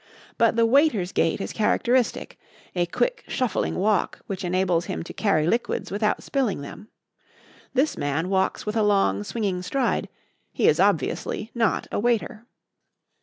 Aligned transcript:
But 0.39 0.55
the 0.55 0.65
waiter's 0.65 1.11
gait 1.11 1.39
is 1.39 1.53
characteristic 1.53 2.39
a 2.75 2.87
quick, 2.87 3.23
shuffling 3.27 3.75
walk 3.75 4.19
which 4.25 4.43
enables 4.43 4.85
him 4.85 5.03
to 5.03 5.13
carry 5.13 5.45
liquids 5.45 5.91
without 5.91 6.23
spilling 6.23 6.61
them. 6.63 6.87
This 7.75 7.95
man 7.99 8.27
walks 8.27 8.65
with 8.65 8.75
a 8.75 8.81
long, 8.81 9.23
swinging 9.23 9.61
stride; 9.61 10.09
he 10.51 10.67
is 10.67 10.79
obviously 10.79 11.51
not 11.53 11.85
a 11.91 11.99
waiter. 11.99 12.47